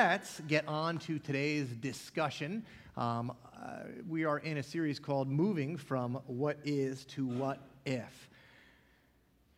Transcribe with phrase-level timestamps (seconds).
[0.00, 2.64] let's get on to today's discussion.
[2.96, 8.30] Um, uh, we are in a series called Moving from What Is to What If.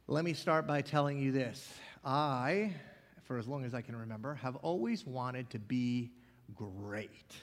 [0.09, 1.73] Let me start by telling you this.
[2.05, 2.75] I,
[3.23, 6.11] for as long as I can remember, have always wanted to be
[6.57, 7.36] great.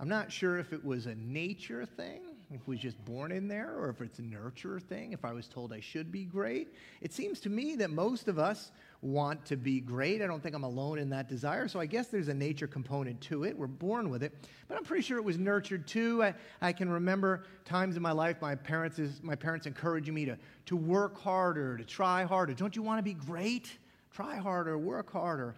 [0.00, 3.46] I'm not sure if it was a nature thing, if we was just born in
[3.46, 6.68] there, or if it's a nurture thing, if I was told I should be great.
[7.02, 10.20] It seems to me that most of us want to be great.
[10.20, 13.20] I don't think I'm alone in that desire, so I guess there's a nature component
[13.22, 13.56] to it.
[13.56, 14.34] We're born with it,
[14.68, 16.22] but I'm pretty sure it was nurtured too.
[16.22, 20.26] I, I can remember times in my life my parents, is, my parents encouraging me
[20.26, 20.36] to,
[20.66, 22.52] to work harder, to try harder.
[22.52, 23.78] Don't you want to be great?
[24.12, 25.54] Try harder, work harder.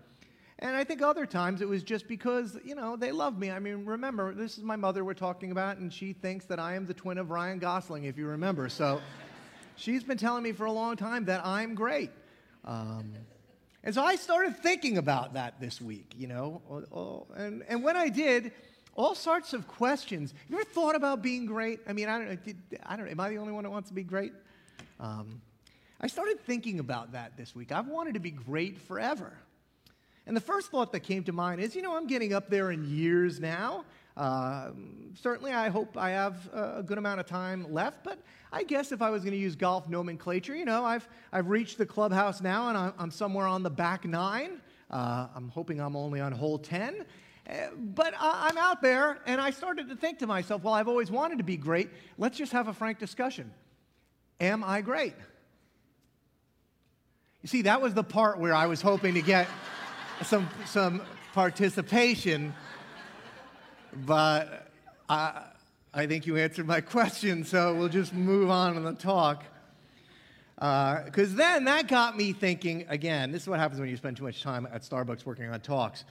[0.60, 3.50] And I think other times it was just because, you know, they love me.
[3.50, 6.76] I mean, remember, this is my mother we're talking about, and she thinks that I
[6.76, 8.68] am the twin of Ryan Gosling, if you remember.
[8.68, 9.00] So
[9.76, 12.12] she's been telling me for a long time that I'm great.
[12.64, 13.12] Um,
[13.84, 16.62] and so I started thinking about that this week, you know.
[16.70, 18.52] Oh, oh, and, and when I did,
[18.94, 20.34] all sorts of questions.
[20.48, 21.80] You ever thought about being great?
[21.88, 22.52] I mean, I don't, know.
[22.84, 23.10] I don't know.
[23.10, 24.32] Am I the only one that wants to be great?
[25.00, 25.40] Um,
[26.00, 27.72] I started thinking about that this week.
[27.72, 29.32] I've wanted to be great forever.
[30.26, 32.70] And the first thought that came to mind is, you know, I'm getting up there
[32.70, 33.84] in years now.
[34.16, 34.70] Uh,
[35.14, 38.18] certainly, I hope I have a good amount of time left, but
[38.52, 41.78] I guess if I was going to use golf nomenclature, you know, I've, I've reached
[41.78, 44.60] the clubhouse now and I'm, I'm somewhere on the back nine.
[44.90, 47.06] Uh, I'm hoping I'm only on hole 10.
[47.48, 51.10] Uh, but I'm out there, and I started to think to myself, well, I've always
[51.10, 51.90] wanted to be great.
[52.18, 53.52] Let's just have a frank discussion.
[54.38, 55.14] Am I great?
[57.42, 59.48] You see, that was the part where I was hoping to get
[60.22, 61.02] some, some
[61.32, 62.54] participation,
[63.94, 64.68] but
[65.08, 65.42] I,
[65.92, 69.44] I think you answered my question, so we'll just move on in the talk.
[70.54, 74.16] Because uh, then that got me thinking again, this is what happens when you spend
[74.16, 76.04] too much time at Starbucks working on talks.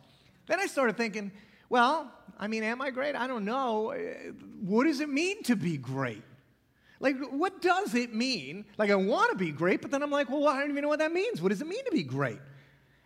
[0.47, 1.31] Then I started thinking,
[1.70, 3.16] well, I mean, am I great?
[3.16, 3.96] I don't know.
[4.62, 6.24] What does it mean to be great?
[7.00, 8.66] Like, what does it mean?
[8.78, 10.90] Like, I want to be great, but then I'm like, well, I don't even know
[10.90, 11.41] what that means.
[11.41, 12.40] What does it mean to be great?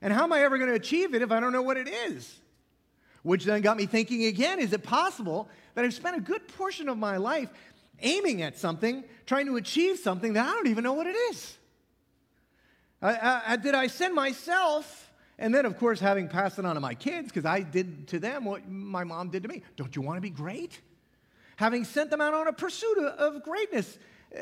[0.02, 1.88] And how am I ever going to achieve it if I don't know what it
[1.88, 2.40] is?
[3.25, 6.88] Which then got me thinking again is it possible that I've spent a good portion
[6.88, 7.50] of my life
[8.02, 11.58] aiming at something, trying to achieve something that I don't even know what it is?
[13.02, 16.80] I, I, did I send myself, and then of course having passed it on to
[16.80, 19.64] my kids, because I did to them what my mom did to me.
[19.75, 20.80] Don't you want to be great?
[21.56, 23.97] Having sent them out on a pursuit of, greatness,
[24.38, 24.40] uh,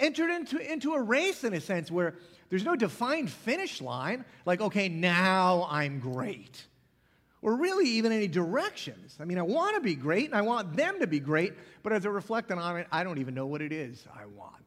[0.00, 2.16] entered into, into a race in a sense where
[2.50, 6.66] there's no defined finish line, like, okay, now I'm great.
[7.42, 9.16] Or really even any directions.
[9.20, 11.92] I mean, I want to be great and I want them to be great, but
[11.92, 14.62] as I reflect on it, I don't even know what it is I want.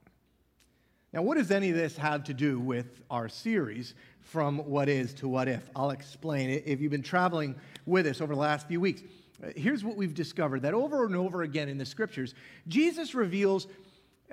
[1.13, 5.13] Now, what does any of this have to do with our series, From What Is
[5.15, 5.69] to What If?
[5.73, 6.63] I'll explain it.
[6.65, 7.55] If you've been traveling
[7.85, 9.01] with us over the last few weeks,
[9.41, 12.35] uh, here's what we've discovered that over and over again in the scriptures,
[12.67, 13.67] Jesus reveals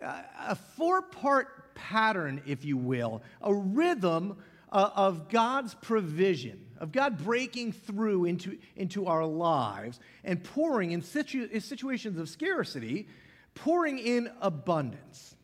[0.00, 4.36] uh, a four part pattern, if you will, a rhythm
[4.72, 11.00] uh, of God's provision, of God breaking through into, into our lives and pouring in,
[11.00, 13.06] situ- in situations of scarcity,
[13.54, 15.36] pouring in abundance.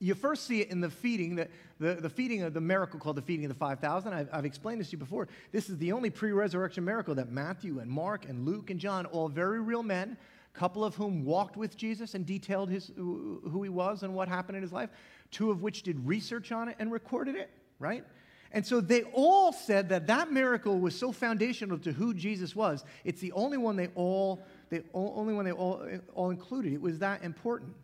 [0.00, 1.46] You first see it in the feeding, the,
[1.78, 4.12] the, the, feeding of the miracle called the feeding of the 5,000.
[4.12, 5.28] I've, I've explained this to you before.
[5.52, 9.06] This is the only pre resurrection miracle that Matthew and Mark and Luke and John,
[9.06, 10.16] all very real men,
[10.52, 14.26] a couple of whom walked with Jesus and detailed his, who he was and what
[14.26, 14.90] happened in his life,
[15.30, 17.48] two of which did research on it and recorded it,
[17.78, 18.04] right?
[18.52, 22.84] And so they all said that that miracle was so foundational to who Jesus was.
[23.04, 26.72] It's the only one they all, they only one they all, all included.
[26.72, 27.74] It was that important.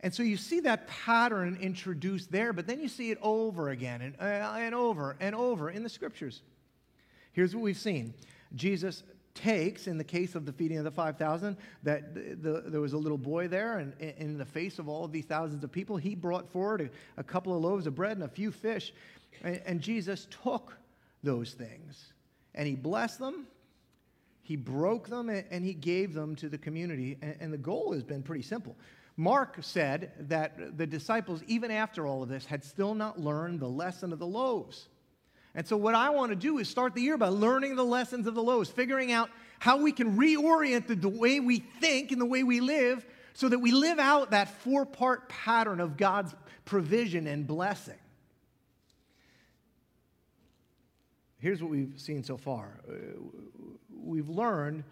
[0.00, 4.00] And so you see that pattern introduced there, but then you see it over again
[4.02, 6.42] and, uh, and over and over in the scriptures.
[7.32, 8.14] Here's what we've seen
[8.54, 9.02] Jesus
[9.36, 12.94] takes, in the case of the feeding of the 5,000, that the, the, there was
[12.94, 15.70] a little boy there, and, and, in the face of all of these thousands of
[15.70, 18.92] people, he brought forward a, a couple of loaves of bread and a few fish.
[19.42, 20.76] And, Jesus took
[21.22, 22.12] those things
[22.54, 23.46] and he blessed them,
[24.42, 27.18] he broke them, and, he gave them to the community.
[27.20, 28.76] And, and the goal has been pretty simple.
[29.16, 33.68] Mark said that the disciples, even after all of this, had still not learned the
[33.68, 34.88] lesson of the loaves.
[35.54, 38.26] And so, what I want to do is start the year by learning the lessons
[38.26, 42.20] of the loaves, figuring out how we can reorient the, the way we think and
[42.20, 43.06] the way we live
[43.36, 46.34] so that we live out that four part pattern of God's
[46.64, 47.98] provision and blessing.
[51.46, 52.94] Here's what we've seen so far uh,
[53.94, 54.82] we've learned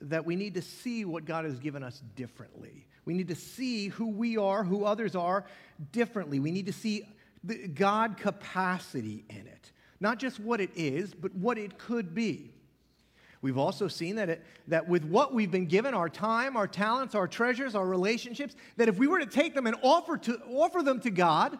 [0.00, 2.88] that we need to see what God has given us differently.
[3.04, 5.44] We need to see who we are, who others are
[5.92, 6.40] differently.
[6.40, 7.06] We need to see
[7.44, 9.70] the God capacity in it
[10.00, 12.50] not just what it is, but what it could be.
[13.40, 17.14] We've also seen that, it, that with what we've been given, our time, our talents,
[17.14, 20.82] our treasures, our relationships, that if we were to take them and offer, to, offer
[20.82, 21.56] them to God,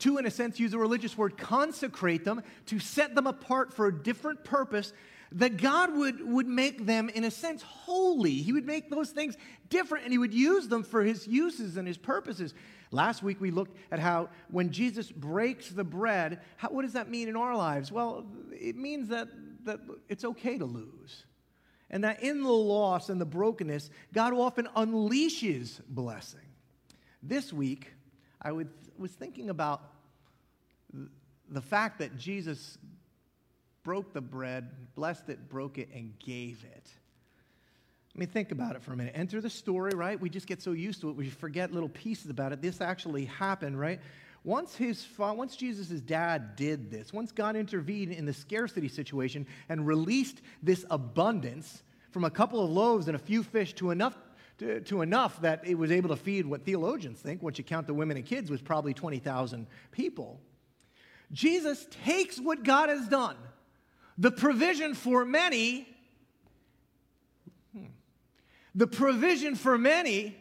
[0.00, 3.86] to, in a sense, use a religious word, consecrate them, to set them apart for
[3.86, 4.92] a different purpose,
[5.32, 8.34] that God would, would make them, in a sense, holy.
[8.34, 9.36] He would make those things
[9.68, 12.54] different and He would use them for His uses and His purposes.
[12.90, 17.10] Last week we looked at how when Jesus breaks the bread, how, what does that
[17.10, 17.92] mean in our lives?
[17.92, 19.28] Well, it means that,
[19.64, 21.24] that it's okay to lose.
[21.90, 26.40] And that in the loss and the brokenness, God often unleashes blessing.
[27.22, 27.92] This week,
[28.40, 28.68] I would,
[28.98, 29.82] was thinking about
[31.48, 32.78] the fact that Jesus
[33.82, 36.86] broke the bread, blessed it, broke it, and gave it.
[38.14, 39.14] I mean, think about it for a minute.
[39.16, 40.20] Enter the story, right?
[40.20, 42.60] We just get so used to it, we forget little pieces about it.
[42.60, 44.00] This actually happened, right?
[44.44, 49.86] Once, his, once Jesus' dad did this, once God intervened in the scarcity situation and
[49.86, 54.16] released this abundance from a couple of loaves and a few fish to enough,
[54.58, 57.86] to, to enough that it was able to feed what theologians think, once you count
[57.86, 60.40] the women and kids, was probably 20,000 people.
[61.32, 63.36] Jesus takes what God has done,
[64.16, 65.86] the provision for many,
[67.72, 67.86] hmm,
[68.74, 70.36] the provision for many,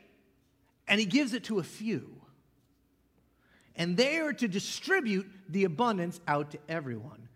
[0.87, 2.17] and he gives it to a few
[3.77, 7.29] and they are to distribute the abundance out to everyone.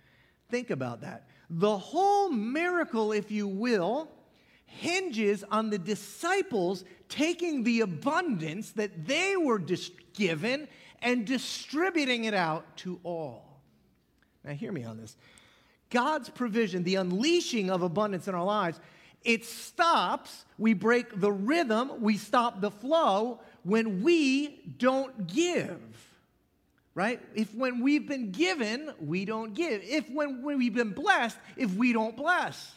[0.50, 1.28] Think about that.
[1.50, 4.10] The whole miracle, if you will,
[4.78, 10.68] hinges on the disciples taking the abundance that they were dis- given
[11.02, 13.62] and distributing it out to all.
[14.44, 15.16] Now, hear me on this.
[15.90, 18.80] God's provision, the unleashing of abundance in our lives,
[19.24, 25.80] it stops, we break the rhythm, we stop the flow when we don't give
[26.94, 27.22] right?
[27.34, 29.82] If when we've been given, we don't give.
[29.84, 32.74] If when, when we've been blessed, if we don't bless.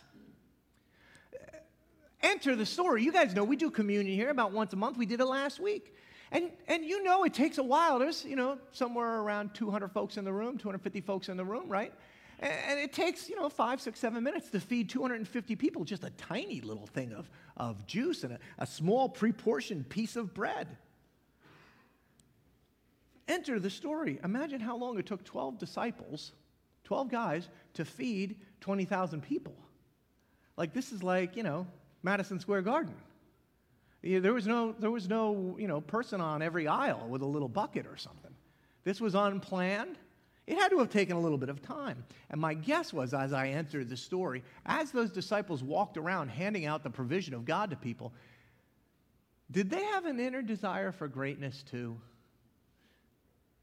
[2.25, 3.05] Enter the story.
[3.05, 4.97] You guys know we do communion here about once a month.
[4.97, 5.95] We did it last week.
[6.33, 7.99] And, and you know it takes a while.
[7.99, 11.69] There's, you know, somewhere around 200 folks in the room, 250 folks in the room,
[11.69, 11.93] right?
[12.41, 16.03] And, and it takes, you know, five, six, seven minutes to feed 250 people just
[16.03, 17.29] a tiny little thing of,
[17.59, 20.67] of juice and a, a small pre-portioned piece of bread.
[23.29, 24.19] Enter the story.
[24.25, 26.33] Imagine how long it took 12 disciples,
[26.85, 29.55] 12 guys, to feed 20,000 people.
[30.57, 31.67] Like, this is like, you know,
[32.05, 32.95] Madison Square Garden.
[34.03, 37.49] There was no, there was no you know, person on every aisle with a little
[37.49, 38.31] bucket or something.
[38.85, 39.97] This was unplanned.
[40.47, 42.05] It had to have taken a little bit of time.
[42.29, 46.67] And my guess was, as I entered the story, as those disciples walked around handing
[46.67, 48.13] out the provision of God to people,
[49.51, 51.99] did they have an inner desire for greatness too?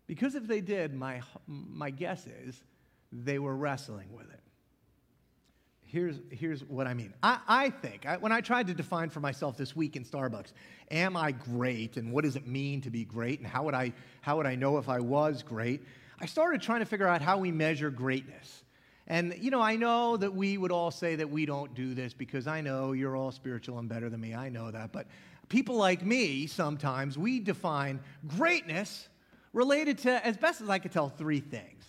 [0.08, 2.64] Because if they did, my, my guess is
[3.12, 4.42] they were wrestling with it.
[5.92, 7.14] Here's, here's what I mean.
[7.22, 10.54] I, I think, I, when I tried to define for myself this week in Starbucks,
[10.90, 13.92] am I great and what does it mean to be great and how would I,
[14.22, 15.82] how would I know if I was great?
[16.22, 18.64] I started trying to figure out how we measure greatness.
[19.08, 22.14] And, you know, I know that we would all say that we don't do this
[22.14, 24.34] because I know you're all spiritual and better than me.
[24.34, 24.94] I know that.
[24.94, 25.08] But
[25.50, 28.00] people like me, sometimes, we define
[28.38, 29.10] greatness
[29.52, 31.84] related to, as best as I could tell, three things.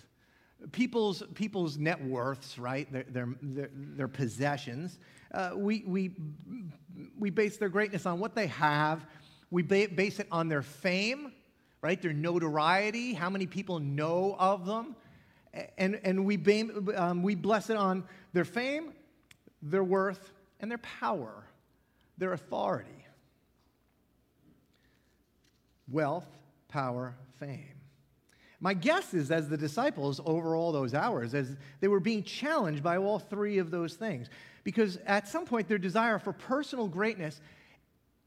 [0.70, 2.90] People's, people's net worths, right?
[2.92, 4.98] Their, their, their, their possessions.
[5.34, 6.12] Uh, we, we,
[7.18, 9.04] we base their greatness on what they have.
[9.50, 11.32] We ba- base it on their fame,
[11.82, 12.00] right?
[12.00, 14.94] Their notoriety, how many people know of them.
[15.76, 18.92] And, and we, ba- um, we bless it on their fame,
[19.60, 21.44] their worth, and their power,
[22.18, 22.88] their authority.
[25.90, 26.26] Wealth,
[26.68, 27.71] power, fame.
[28.62, 32.80] My guess is, as the disciples over all those hours, as they were being challenged
[32.80, 34.28] by all three of those things,
[34.62, 37.40] because at some point their desire for personal greatness,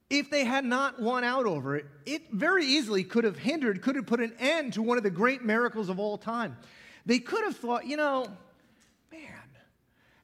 [0.10, 3.96] if they had not won out over it, it very easily could have hindered, could
[3.96, 6.58] have put an end to one of the great miracles of all time.
[7.06, 8.28] They could have thought, you know,
[9.14, 9.22] man,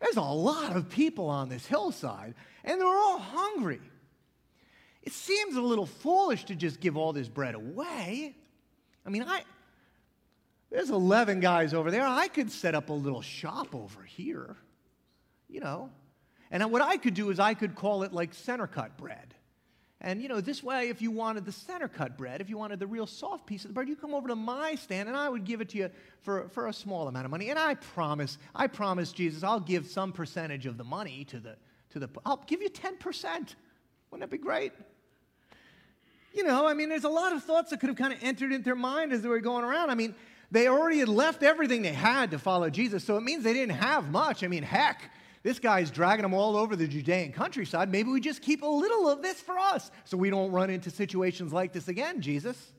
[0.02, 3.80] there's a lot of people on this hillside, and they're all hungry.
[5.04, 8.36] It seems a little foolish to just give all this bread away.
[9.06, 9.44] I mean, I
[10.72, 12.06] there's 11 guys over there.
[12.06, 14.56] I could set up a little shop over here,
[15.50, 15.90] you know.
[16.50, 19.36] And what I could do is I could call it like center cut bread.
[20.04, 22.80] And you know, this way, if you wanted the center cut bread, if you wanted
[22.80, 25.30] the real soft piece of the bread, you come over to my stand and I
[25.30, 25.90] would give it to you
[26.22, 27.50] for, for a small amount of money.
[27.50, 31.56] And I promise, I promise, Jesus, I'll give some percentage of the money to the,
[31.92, 33.56] to the I'll give you 10%.
[34.10, 34.72] Wouldn't that be great?
[36.34, 38.52] You know, I mean, there's a lot of thoughts that could have kind of entered
[38.52, 39.90] into their mind as they were going around.
[39.90, 40.16] I mean,
[40.52, 43.78] They already had left everything they had to follow Jesus, so it means they didn't
[43.78, 44.44] have much.
[44.44, 45.10] I mean, heck,
[45.44, 47.90] this guy's dragging them all over the Judean countryside.
[47.90, 50.90] Maybe we just keep a little of this for us so we don't run into
[50.90, 52.74] situations like this again, Jesus.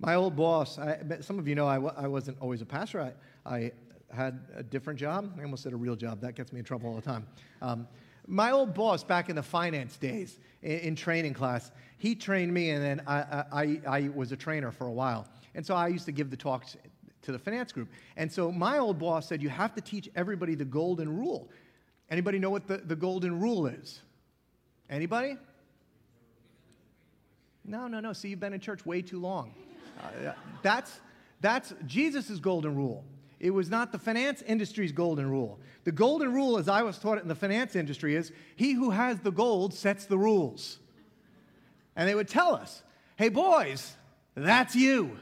[0.00, 3.12] My old boss, I, some of you know I wasn't always a pastor.
[3.44, 3.72] I, I
[4.14, 5.34] had a different job.
[5.38, 6.20] I almost said a real job.
[6.20, 7.26] That gets me in trouble all the time.
[7.60, 7.88] Um,
[8.26, 12.70] my old boss back in the finance days in, in, training class, he trained me,
[12.70, 15.26] and then I, I, I was a trainer for a while.
[15.54, 16.76] And so I used to give the talks
[17.22, 17.88] to the finance group.
[18.16, 21.48] And so my old boss said, You have to teach everybody the golden rule.
[22.10, 24.00] Anybody know what the, the golden rule is?
[24.88, 25.36] Anybody?
[27.64, 28.12] No, no, no.
[28.12, 29.52] See, you've been in church way too long.
[30.00, 31.00] Uh, that's
[31.40, 33.04] that's Jesus' golden rule.
[33.40, 35.60] It was not the finance industry's golden rule.
[35.84, 38.90] The golden rule, as I was taught it in the finance industry, is he who
[38.90, 40.78] has the gold sets the rules.
[41.94, 42.82] And they would tell us,
[43.16, 43.96] hey, boys,
[44.34, 45.18] that's you.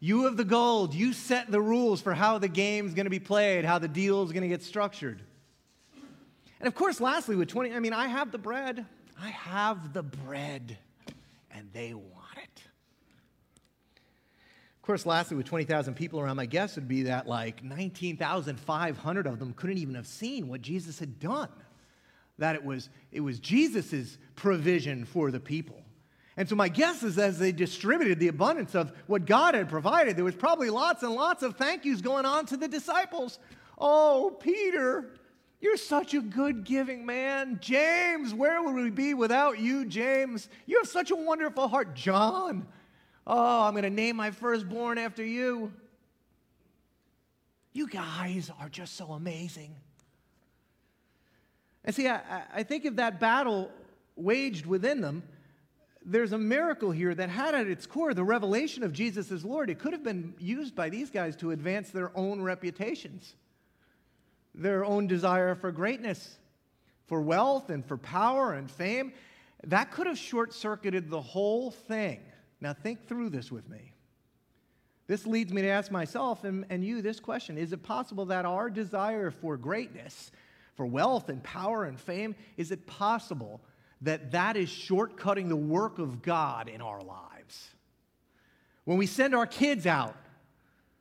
[0.00, 0.94] You have the gold.
[0.94, 4.32] You set the rules for how the game's going to be played, how the deal's
[4.32, 5.22] going to get structured.
[6.60, 8.86] And of course, lastly, with 20, I mean, I have the bread.
[9.20, 10.78] I have the bread,
[11.50, 12.62] and they want it.
[14.76, 19.38] Of course, lastly, with 20,000 people around, my guess would be that like 19,500 of
[19.38, 21.50] them couldn't even have seen what Jesus had done.
[22.38, 25.82] That it was, it was Jesus' provision for the people.
[26.38, 30.16] And so my guess is as they distributed the abundance of what God had provided,
[30.16, 33.40] there was probably lots and lots of thank yous going on to the disciples.
[33.76, 35.10] Oh, Peter,
[35.60, 37.58] you're such a good giving man.
[37.60, 40.48] James, where would we be without you, James?
[40.64, 41.96] You have such a wonderful heart.
[41.96, 42.68] John,
[43.26, 45.72] oh, I'm going to name my firstborn after you.
[47.72, 49.74] You guys are just so amazing.
[51.84, 53.72] And see, I, I think if that battle
[54.14, 55.24] waged within them,
[56.10, 59.68] there's a miracle here that had at its core the revelation of Jesus as Lord.
[59.68, 63.34] It could have been used by these guys to advance their own reputations,
[64.54, 66.38] their own desire for greatness,
[67.06, 69.12] for wealth, and for power and fame.
[69.64, 72.20] That could have short circuited the whole thing.
[72.60, 73.92] Now, think through this with me.
[75.08, 78.46] This leads me to ask myself and, and you this question Is it possible that
[78.46, 80.30] our desire for greatness,
[80.74, 83.60] for wealth and power and fame, is it possible
[84.02, 87.70] that that is shortcutting the work of God in our lives.
[88.84, 90.16] When we send our kids out,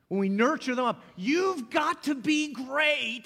[0.07, 3.25] when we nurture them up, you've got to be great.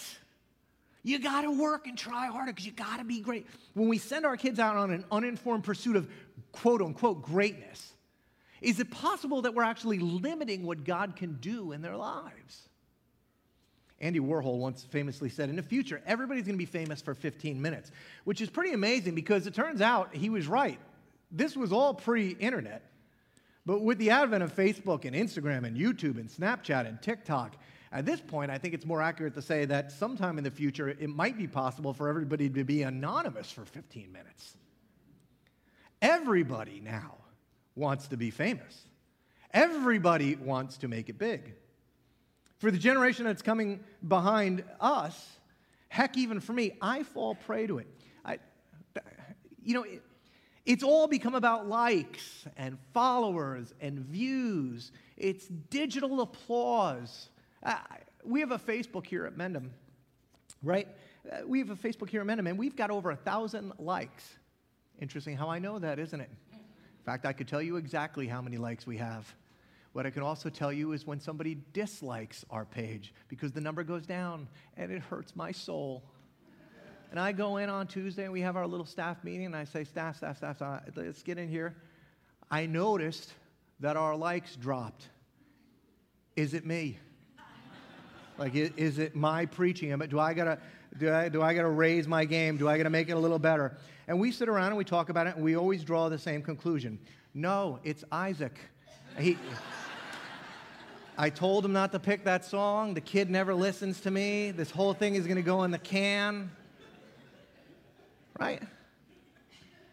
[1.03, 3.47] You got to work and try harder because you got to be great.
[3.73, 6.07] When we send our kids out on an uninformed pursuit of
[6.51, 7.93] quote unquote greatness,
[8.61, 12.69] is it possible that we're actually limiting what God can do in their lives?
[14.01, 17.61] Andy Warhol once famously said, in the future, everybody's going to be famous for 15
[17.61, 17.91] minutes,
[18.23, 20.79] which is pretty amazing because it turns out he was right.
[21.31, 22.83] This was all pre internet.
[23.65, 27.55] But with the advent of Facebook and Instagram and YouTube and Snapchat and TikTok,
[27.91, 30.89] at this point, I think it's more accurate to say that sometime in the future,
[30.89, 34.55] it might be possible for everybody to be anonymous for 15 minutes.
[36.01, 37.17] Everybody now
[37.75, 38.85] wants to be famous.
[39.53, 41.53] Everybody wants to make it big.
[42.61, 45.39] For the generation that's coming behind us,
[45.89, 47.87] heck, even for me, I fall prey to it.
[48.23, 48.37] I,
[49.63, 50.03] you know, it,
[50.63, 54.91] it's all become about likes and followers and views.
[55.17, 57.29] It's digital applause.
[58.23, 59.71] We have a Facebook here at Mendham,
[60.61, 60.87] right?
[61.31, 64.35] Uh, we have a Facebook here at Mendham, and we've got over a thousand likes.
[64.99, 66.29] Interesting how I know that, isn't it?
[66.51, 69.33] In fact, I could tell you exactly how many likes we have.
[69.93, 73.83] What I can also tell you is when somebody dislikes our page because the number
[73.83, 76.03] goes down and it hurts my soul.
[77.11, 79.65] And I go in on Tuesday and we have our little staff meeting and I
[79.65, 81.75] say, staff, staff, staff, staff let's get in here.
[82.49, 83.33] I noticed
[83.81, 85.09] that our likes dropped.
[86.37, 86.97] Is it me?
[88.37, 89.97] like, is it my preaching?
[90.09, 90.57] Do I gotta,
[90.97, 92.55] do I, do I gotta raise my game?
[92.55, 93.77] Do I gotta make it a little better?
[94.07, 96.41] And we sit around and we talk about it and we always draw the same
[96.41, 96.97] conclusion.
[97.33, 98.57] No, it's Isaac.
[99.19, 99.37] He,
[101.21, 102.95] I told him not to pick that song.
[102.95, 104.49] The kid never listens to me.
[104.49, 106.49] This whole thing is going to go in the can.
[108.39, 108.63] Right?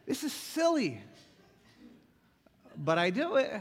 [0.07, 1.03] This is silly.
[2.79, 3.61] But I do it.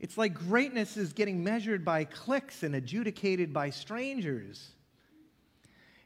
[0.00, 4.70] It's like greatness is getting measured by clicks and adjudicated by strangers.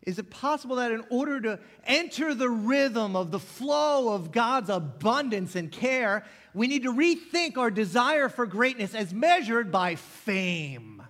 [0.04, 4.68] Is it possible that in order to enter the rhythm of the flow of God's
[4.68, 11.02] abundance and care, we need to rethink our desire for greatness as measured by fame?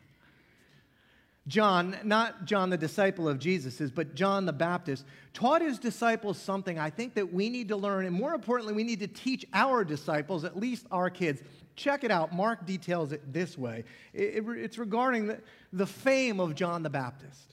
[1.49, 6.78] John, not John the disciple of Jesus's, but John the Baptist, taught his disciples something
[6.78, 9.84] I think that we need to learn, and more importantly, we need to teach our
[9.84, 11.42] disciples, at least our kids.
[11.75, 12.32] check it out.
[12.32, 15.40] Mark details it this way it, it, it's regarding the,
[15.72, 17.51] the fame of John the Baptist.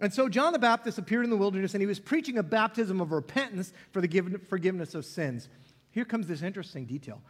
[0.00, 3.00] And so John the Baptist appeared in the wilderness and he was preaching a baptism
[3.00, 5.48] of repentance for the forgiveness of sins.
[5.90, 7.20] Here comes this interesting detail.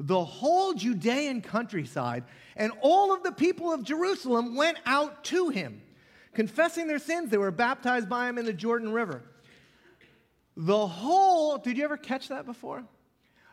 [0.00, 2.24] The whole Judean countryside
[2.56, 5.80] and all of the people of Jerusalem went out to him.
[6.34, 9.22] Confessing their sins, they were baptized by him in the Jordan River.
[10.56, 12.84] The whole, did you ever catch that before?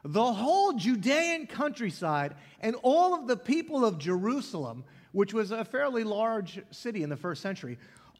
[0.04, 6.04] The whole Judean countryside and all of the people of Jerusalem, which was a fairly
[6.04, 7.80] large city in the first century,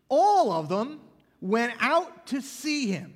[0.10, 1.00] all of them
[1.42, 3.14] went out to see him.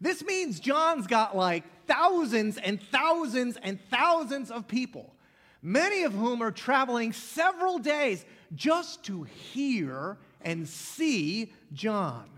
[0.00, 5.14] This means John's got like thousands and thousands and thousands of people,
[5.62, 8.24] many of whom are traveling several days
[8.54, 12.28] just to hear and see John.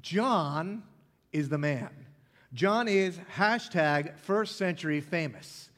[0.00, 0.82] John
[1.32, 1.90] is the man.
[2.54, 5.70] John is hashtag first century famous.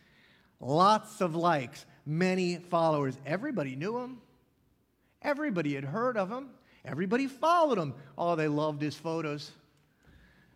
[0.61, 3.19] Lots of likes, many followers.
[3.27, 4.19] Everybody knew him.
[5.23, 6.51] Everybody had heard of him.
[6.85, 7.95] Everybody followed him.
[8.17, 9.51] Oh, they loved his photos.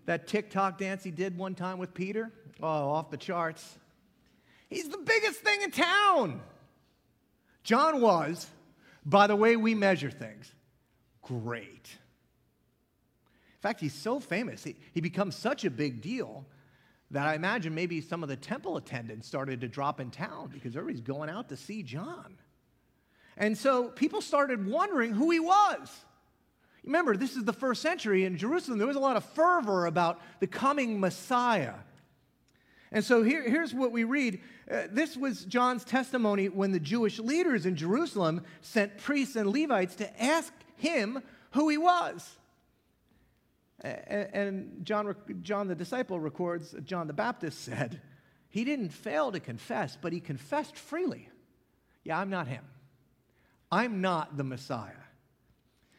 [0.06, 2.30] That TikTok dance he did one time with Peter,
[2.62, 3.78] oh, off the charts.
[4.68, 6.40] He's the biggest thing in town.
[7.62, 8.46] John was,
[9.04, 10.52] by the way we measure things,
[11.22, 11.88] great.
[13.56, 16.44] In fact, he's so famous, he, he becomes such a big deal
[17.10, 20.76] that I imagine maybe some of the temple attendance started to drop in town because
[20.76, 22.36] everybody's going out to see John.
[23.36, 26.04] And so people started wondering who he was.
[26.84, 28.78] Remember, this is the first century in Jerusalem.
[28.78, 31.74] There was a lot of fervor about the coming Messiah.
[32.92, 34.40] And so here, here's what we read.
[34.70, 39.96] Uh, this was John's testimony when the Jewish leaders in Jerusalem sent priests and Levites
[39.96, 41.22] to ask him
[41.52, 42.36] who he was.
[43.80, 48.00] And John, John the disciple records, John the Baptist said,
[48.48, 51.28] he didn't fail to confess, but he confessed freely.
[52.04, 52.64] Yeah, I'm not him.
[53.74, 54.92] I'm not the Messiah.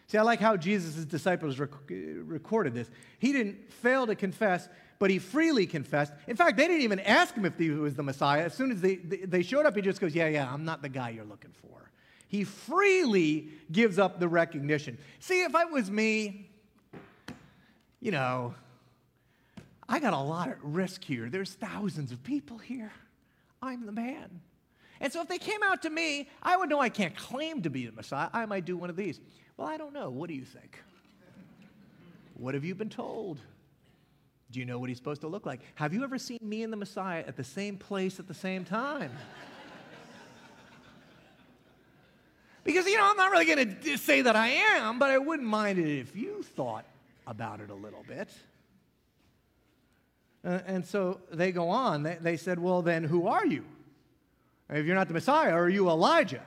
[0.07, 2.89] See, I like how Jesus' disciples rec- recorded this.
[3.19, 6.13] He didn't fail to confess, but he freely confessed.
[6.27, 8.45] In fact, they didn't even ask him if he was the Messiah.
[8.45, 10.87] As soon as they, they showed up, he just goes, Yeah, yeah, I'm not the
[10.87, 11.91] guy you're looking for.
[12.29, 14.97] He freely gives up the recognition.
[15.19, 16.49] See, if it was me,
[17.99, 18.55] you know,
[19.89, 21.29] I got a lot at risk here.
[21.29, 22.93] There's thousands of people here.
[23.61, 24.39] I'm the man.
[24.99, 27.69] And so if they came out to me, I would know I can't claim to
[27.69, 28.29] be the Messiah.
[28.33, 29.19] I might do one of these.
[29.57, 30.09] Well, I don't know.
[30.09, 30.81] What do you think?
[32.35, 33.39] What have you been told?
[34.51, 35.61] Do you know what he's supposed to look like?
[35.75, 38.63] Have you ever seen me and the Messiah at the same place at the same
[38.63, 39.11] time?
[42.63, 45.47] because, you know, I'm not really going to say that I am, but I wouldn't
[45.47, 46.85] mind it if you thought
[47.27, 48.29] about it a little bit.
[50.45, 52.03] Uh, and so they go on.
[52.03, 53.65] They, they said, Well, then who are you?
[54.69, 56.41] If you're not the Messiah, are you Elijah?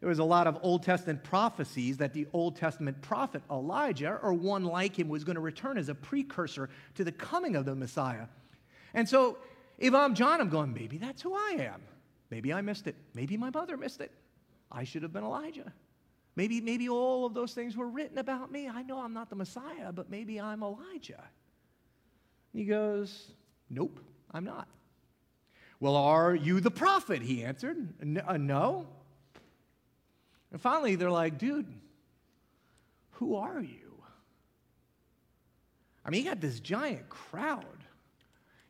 [0.00, 4.32] There was a lot of Old Testament prophecies that the Old Testament prophet Elijah, or
[4.32, 7.74] one like him, was going to return as a precursor to the coming of the
[7.74, 8.26] Messiah.
[8.94, 9.38] And so,
[9.78, 11.82] if I'm John, I'm going, maybe that's who I am.
[12.30, 12.96] Maybe I missed it.
[13.14, 14.10] Maybe my mother missed it.
[14.72, 15.72] I should have been Elijah.
[16.36, 18.68] Maybe, maybe all of those things were written about me.
[18.68, 21.24] I know I'm not the Messiah, but maybe I'm Elijah.
[22.52, 23.32] He goes,
[23.68, 24.00] Nope,
[24.32, 24.68] I'm not.
[25.80, 27.22] Well, are you the prophet?
[27.22, 27.94] He answered,
[28.26, 28.86] uh, No.
[30.52, 31.66] And finally, they're like, Dude,
[33.12, 34.02] who are you?
[36.04, 37.64] I mean, you got this giant crowd.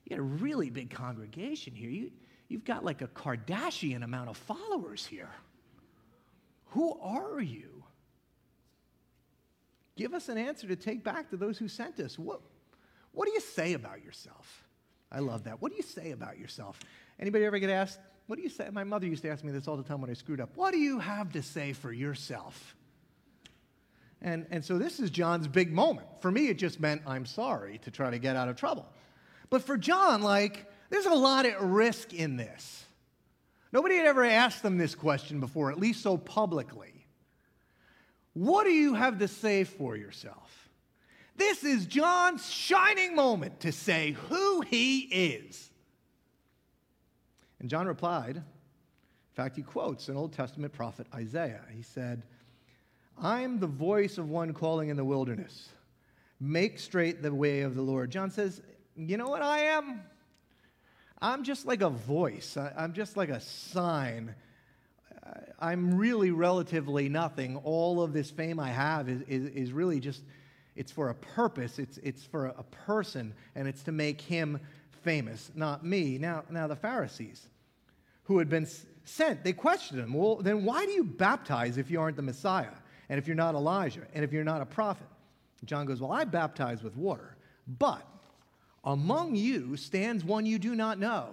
[0.05, 1.90] You got a really big congregation here.
[1.90, 2.11] You,
[2.49, 5.31] you've got like a Kardashian amount of followers here.
[6.70, 7.85] Who are you?
[9.96, 12.18] Give us an answer to take back to those who sent us.
[12.18, 12.40] What,
[13.12, 14.64] what do you say about yourself?
[15.12, 15.61] I love that.
[15.61, 16.79] What do you say about yourself?
[17.18, 18.68] Anybody ever get asked, what do you say?
[18.73, 20.51] My mother used to ask me this all the time when I screwed up.
[20.55, 22.77] What do you have to say for yourself?
[24.23, 26.07] And, and so this is John's big moment.
[26.20, 28.87] For me, it just meant I'm sorry to try to get out of trouble.
[29.49, 32.85] But for John, like, there's a lot at risk in this.
[33.73, 37.07] Nobody had ever asked them this question before, at least so publicly.
[38.35, 40.60] What do you have to say for yourself?
[41.40, 45.70] This is John's shining moment to say who he is.
[47.59, 48.42] And John replied, in
[49.33, 51.62] fact, he quotes an Old Testament prophet, Isaiah.
[51.74, 52.24] He said,
[53.16, 55.70] I am the voice of one calling in the wilderness.
[56.38, 58.11] Make straight the way of the Lord.
[58.11, 58.61] John says,
[58.94, 60.03] You know what I am?
[61.22, 64.35] I'm just like a voice, I'm just like a sign.
[65.59, 67.57] I'm really relatively nothing.
[67.57, 70.22] All of this fame I have is, is, is really just
[70.77, 74.61] it's for a purpose, it's, it's for a person, and it's to make him
[75.03, 76.19] famous, not me.
[76.19, 77.47] Now, now the Pharisees.
[78.25, 78.69] who had been
[79.05, 82.75] sent, they questioned him, Well, then why do you baptize if you aren't the Messiah,
[83.09, 85.07] and if you're not Elijah, and if you're not a prophet?
[85.65, 88.07] John goes, Well, I baptize with water, but
[88.85, 91.29] among you stands one you do not know.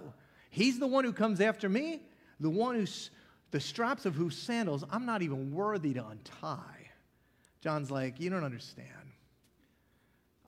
[0.50, 2.02] He's the one who comes after me,
[2.40, 3.10] the one who's
[3.50, 6.90] the straps of whose sandals I'm not even worthy to untie.
[7.60, 9.07] John's like, You don't understand.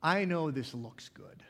[0.02, 1.42] I know this looks good.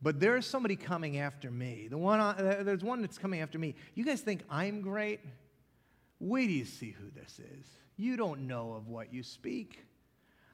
[0.00, 1.88] But there's somebody coming after me.
[1.90, 3.74] The one, there's one that's coming after me.
[3.94, 5.20] You guys think I'm great?
[6.20, 7.66] Wait till you see who this is.
[7.96, 9.84] You don't know of what you speak.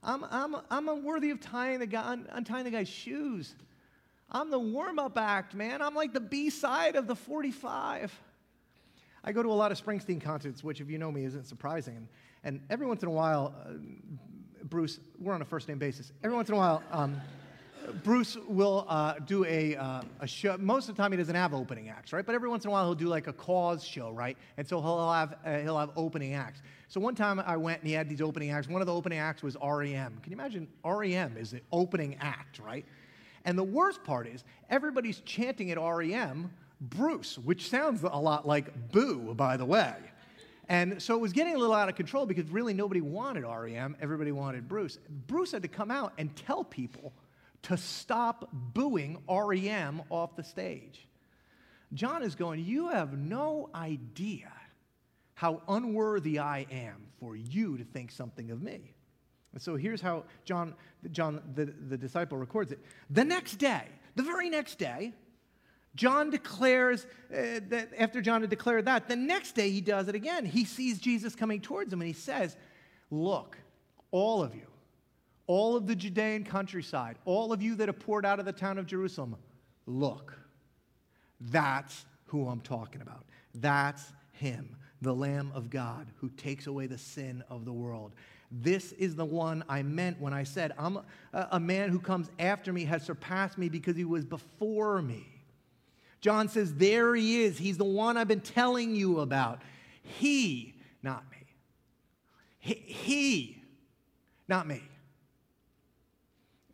[0.03, 3.55] I'm, I'm, I'm unworthy of tying the guy, untying the guy's shoes.
[4.31, 5.83] I'm the warm up act, man.
[5.83, 8.19] I'm like the B side of the 45.
[9.23, 11.97] I go to a lot of Springsteen concerts, which, if you know me, isn't surprising.
[11.97, 12.09] And,
[12.45, 13.73] and every once in a while, uh,
[14.65, 16.11] Bruce, we're on a first name basis.
[16.23, 17.21] Every once in a while, um,
[18.03, 20.57] Bruce will uh, do a, uh, a show.
[20.57, 22.25] Most of the time, he doesn't have opening acts, right?
[22.25, 24.39] But every once in a while, he'll do like a cause show, right?
[24.57, 26.63] And so he'll have uh, he'll have opening acts.
[26.89, 28.69] So one time I went and he had these opening acts.
[28.69, 30.19] One of the opening acts was REM.
[30.23, 30.67] Can you imagine?
[30.83, 32.87] REM is the opening act, right?
[33.45, 36.51] And the worst part is everybody's chanting at REM
[36.81, 39.95] Bruce, which sounds a lot like boo, by the way.
[40.69, 43.97] And so it was getting a little out of control because really nobody wanted REM.
[44.01, 44.99] Everybody wanted Bruce.
[45.27, 47.13] Bruce had to come out and tell people
[47.63, 51.09] to stop booing REM off the stage.
[51.93, 54.53] John is going, You have no idea
[55.35, 58.95] how unworthy I am for you to think something of me.
[59.53, 60.75] And so here's how John,
[61.11, 62.81] John the, the disciple, records it.
[63.11, 63.85] The next day,
[64.17, 65.13] the very next day,
[65.95, 70.15] John declares uh, that after John had declared that, the next day he does it
[70.15, 70.45] again.
[70.45, 72.57] He sees Jesus coming towards him and he says,
[73.11, 73.57] Look,
[74.11, 74.67] all of you,
[75.47, 78.79] all of the Judean countryside, all of you that have poured out of the town
[78.79, 79.37] of Jerusalem,
[79.87, 80.37] look,
[81.41, 83.25] that's who I'm talking about.
[83.55, 88.15] That's him, the Lamb of God who takes away the sin of the world.
[88.51, 91.05] This is the one I meant when I said, I'm a,
[91.53, 95.34] a man who comes after me has surpassed me because he was before me.
[96.25, 97.59] John says, There he is.
[97.59, 99.61] He's the one I've been telling you about.
[100.01, 101.47] He, not me.
[102.59, 103.63] He, he
[104.49, 104.83] not me.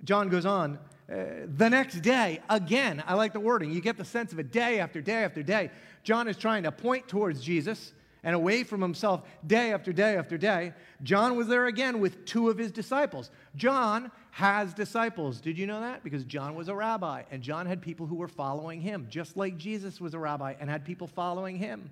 [0.05, 0.79] John goes on,
[1.13, 1.17] uh,
[1.49, 3.73] the next day, again, I like the wording.
[3.73, 5.73] You get the sense of it day after day after day.
[6.05, 10.37] John is trying to point towards Jesus and away from himself day after day after
[10.37, 10.73] day.
[11.03, 13.31] John was there again with two of his disciples.
[13.57, 15.41] John has disciples.
[15.41, 16.05] Did you know that?
[16.05, 19.57] Because John was a rabbi and John had people who were following him, just like
[19.57, 21.91] Jesus was a rabbi and had people following him.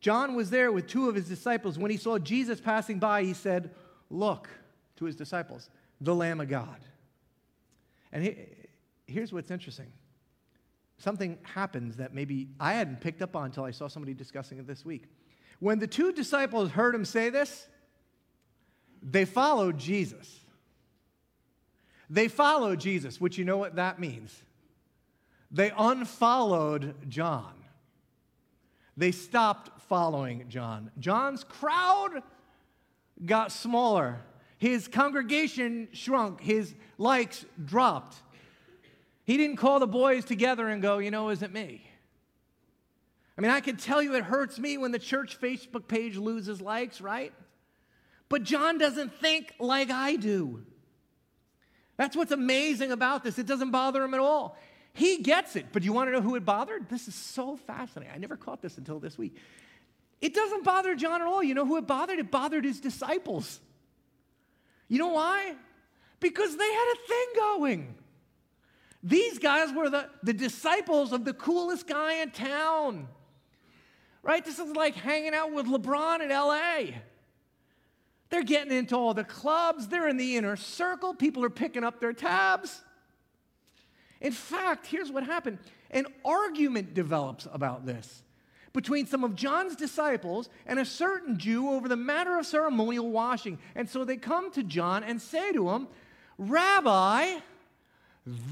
[0.00, 1.78] John was there with two of his disciples.
[1.78, 3.70] When he saw Jesus passing by, he said,
[4.08, 4.48] Look
[4.96, 5.68] to his disciples
[6.00, 6.78] the Lamb of God.
[8.12, 8.36] And he,
[9.06, 9.92] here's what's interesting
[10.98, 14.66] something happens that maybe I hadn't picked up on until I saw somebody discussing it
[14.66, 15.04] this week.
[15.60, 17.66] When the two disciples heard him say this,
[19.02, 20.40] they followed Jesus.
[22.08, 24.42] They followed Jesus, which you know what that means.
[25.50, 27.52] They unfollowed John.
[28.96, 30.90] They stopped following John.
[30.98, 32.22] John's crowd
[33.24, 34.20] got smaller
[34.58, 38.16] his congregation shrunk, his likes dropped.
[39.26, 41.82] He didn't call the boys together and go, you know, is it me?
[43.36, 46.60] I mean, I can tell you it hurts me when the church Facebook page loses
[46.62, 47.34] likes, right?
[48.28, 50.64] But John doesn't think like I do.
[51.96, 53.38] That's what's amazing about this.
[53.38, 54.56] It doesn't bother him at all.
[54.92, 55.66] He gets it.
[55.72, 56.88] But you want to know who it bothered?
[56.88, 58.14] This is so fascinating.
[58.14, 59.36] I never caught this until this week.
[60.20, 61.42] It doesn't bother John at all.
[61.42, 62.18] You know who it bothered?
[62.18, 63.60] It bothered his disciples.
[64.88, 65.54] You know why?
[66.20, 67.94] Because they had a thing going.
[69.02, 73.08] These guys were the, the disciples of the coolest guy in town.
[74.22, 74.44] Right?
[74.44, 76.98] This is like hanging out with LeBron in LA.
[78.30, 82.00] They're getting into all the clubs, they're in the inner circle, people are picking up
[82.00, 82.82] their tabs.
[84.20, 85.58] In fact, here's what happened
[85.90, 88.22] an argument develops about this
[88.72, 93.58] between some of John's disciples and a certain Jew over the matter of ceremonial washing.
[93.74, 95.88] And so they come to John and say to him,
[96.36, 97.38] Rabbi,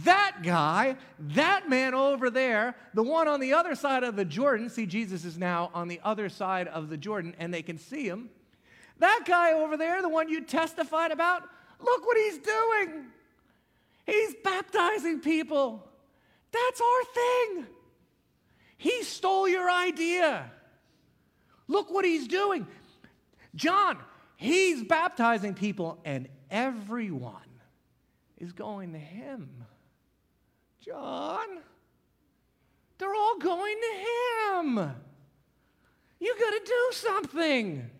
[0.04, 4.70] that guy, that man over there, the one on the other side of the Jordan,
[4.70, 8.06] see, Jesus is now on the other side of the Jordan and they can see
[8.06, 8.30] him.
[8.98, 11.42] That guy over there, the one you testified about,
[11.80, 13.06] look what he's doing.
[14.06, 15.84] He's baptizing people.
[16.52, 17.66] That's our thing.
[18.76, 20.50] He stole your idea.
[21.66, 22.66] Look what he's doing.
[23.56, 23.98] John,
[24.36, 27.40] he's baptizing people, and everyone
[28.38, 29.63] is going to him.
[30.84, 31.60] John,
[32.98, 34.94] They're all going to him.
[36.20, 37.90] You got to do something.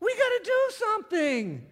[0.00, 1.66] We got to do something.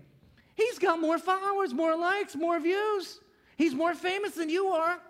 [0.55, 3.21] He's got more followers, more likes, more views.
[3.57, 5.01] He's more famous than you are.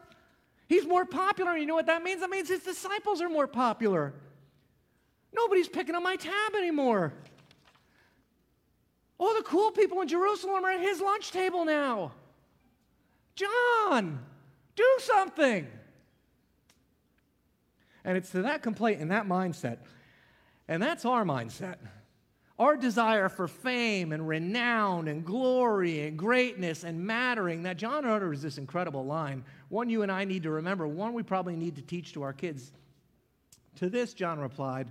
[0.69, 1.57] He's more popular.
[1.57, 2.21] You know what that means?
[2.21, 4.15] That means his disciples are more popular.
[5.35, 7.13] Nobody's picking up my tab anymore.
[9.19, 12.13] All the cool people in Jerusalem are at his lunch table now.
[13.35, 14.19] John,
[14.83, 15.67] do something.
[18.05, 19.79] And it's to that complaint and that mindset,
[20.69, 21.77] and that's our mindset.
[22.59, 28.43] Our desire for fame and renown and glory and greatness and mattering that John utters
[28.43, 29.45] this incredible line.
[29.69, 32.33] One you and I need to remember, one we probably need to teach to our
[32.33, 32.73] kids.
[33.77, 34.91] To this, John replied,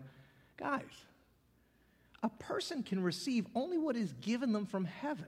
[0.58, 1.06] Guys,
[2.23, 5.27] a person can receive only what is given them from heaven.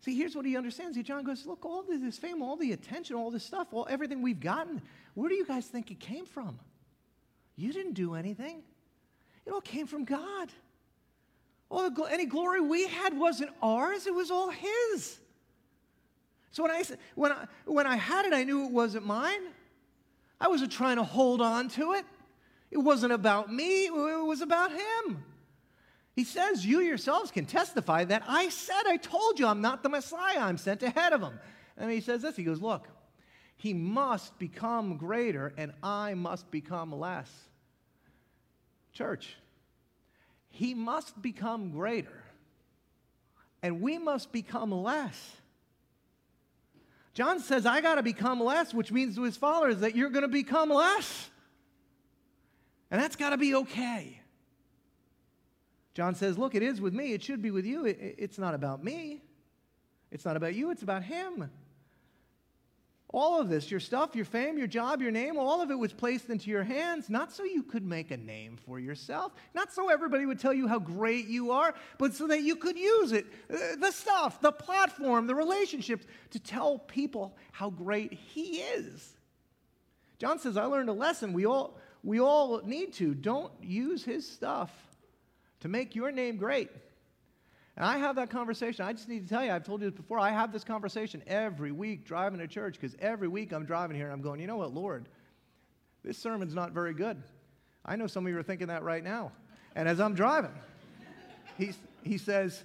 [0.00, 0.96] See, here's what he understands.
[0.96, 4.22] See, John goes, Look, all this fame, all the attention, all this stuff, all, everything
[4.22, 4.80] we've gotten,
[5.14, 6.58] where do you guys think it came from?
[7.56, 8.62] You didn't do anything.
[9.46, 10.48] It all came from God.
[11.68, 15.18] All the, any glory we had wasn't ours, it was all His.
[16.52, 16.82] So when I,
[17.14, 19.40] when, I, when I had it, I knew it wasn't mine.
[20.40, 22.04] I wasn't trying to hold on to it.
[22.70, 25.24] It wasn't about me, it was about Him.
[26.20, 29.88] He says, You yourselves can testify that I said, I told you I'm not the
[29.88, 31.40] Messiah, I'm sent ahead of Him.
[31.78, 32.86] And he says this He goes, Look,
[33.56, 37.30] He must become greater, and I must become less.
[38.92, 39.34] Church,
[40.50, 42.22] He must become greater,
[43.62, 45.36] and we must become less.
[47.14, 50.20] John says, I got to become less, which means to his followers that you're going
[50.20, 51.30] to become less.
[52.90, 54.19] And that's got to be okay.
[56.00, 57.12] John says, Look, it is with me.
[57.12, 57.84] It should be with you.
[57.84, 59.20] It, it's not about me.
[60.10, 60.70] It's not about you.
[60.70, 61.50] It's about Him.
[63.10, 65.92] All of this, your stuff, your fame, your job, your name, all of it was
[65.92, 69.90] placed into your hands, not so you could make a name for yourself, not so
[69.90, 73.26] everybody would tell you how great you are, but so that you could use it
[73.52, 79.18] uh, the stuff, the platform, the relationships to tell people how great He is.
[80.18, 81.34] John says, I learned a lesson.
[81.34, 83.12] We all, we all need to.
[83.12, 84.70] Don't use his stuff
[85.60, 86.70] to make your name great.
[87.76, 88.84] And I have that conversation.
[88.84, 90.18] I just need to tell you, I've told you this before.
[90.18, 94.06] I have this conversation every week driving to church because every week I'm driving here
[94.06, 95.08] and I'm going, you know what, Lord,
[96.04, 97.22] this sermon's not very good.
[97.84, 99.32] I know some of you are thinking that right now.
[99.74, 100.52] And as I'm driving,
[101.56, 102.62] he, he says,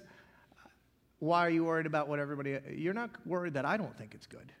[1.18, 4.26] Why are you worried about what everybody, you're not worried that I don't think it's
[4.26, 4.52] good.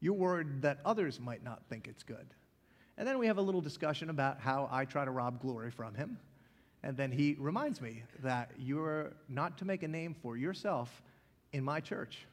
[0.00, 2.26] You're worried that others might not think it's good.
[2.98, 5.94] And then we have a little discussion about how I try to rob glory from
[5.94, 6.18] him.
[6.86, 11.02] And then he reminds me that you're not to make a name for yourself
[11.52, 12.24] in my church.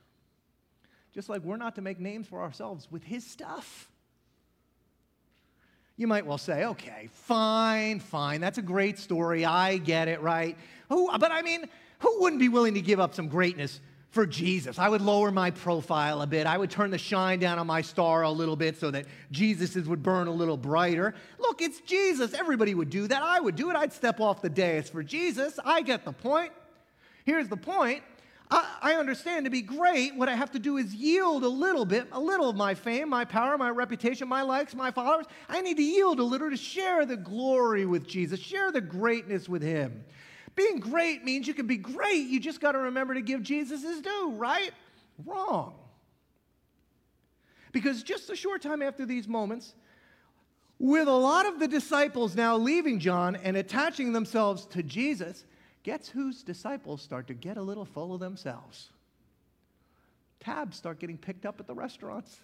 [1.11, 3.89] Just like we're not to make names for ourselves with his stuff.
[5.97, 9.43] You might well say, okay, fine, fine, that's a great story.
[9.43, 10.55] I get it, right?
[10.89, 13.79] Who, but I mean, who wouldn't be willing to give up some greatness
[14.13, 14.77] for Jesus.
[14.77, 16.45] I would lower my profile a bit.
[16.45, 19.89] I would turn the shine down on my star a little bit so that Jesus's
[19.89, 21.15] would burn a little brighter.
[21.39, 22.35] Look, it's Jesus.
[22.35, 23.23] Everybody would do that.
[23.23, 23.75] I would do it.
[23.75, 25.59] I'd step off the dais for Jesus.
[25.65, 26.51] I get the point.
[27.25, 28.03] Here's the point.
[28.51, 31.83] I, I understand to be great, what I have to do is yield a little
[31.83, 35.25] bit, a little of my fame, my power, my reputation, my likes, my followers.
[35.49, 39.49] I need to yield a little to share the glory with Jesus, share the greatness
[39.49, 40.03] with Him.
[40.55, 43.81] Being great means you can be great, you just got to remember to give Jesus
[43.81, 44.71] his due, right?
[45.25, 45.75] Wrong.
[47.71, 49.73] Because just a short time after these moments,
[50.79, 55.45] with a lot of the disciples now leaving John and attaching themselves to Jesus,
[55.81, 58.89] guess whose disciples start to get a little full of themselves?
[60.39, 62.37] Tabs start getting picked up at the restaurants.